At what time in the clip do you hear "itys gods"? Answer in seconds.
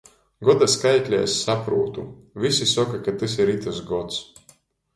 3.57-4.21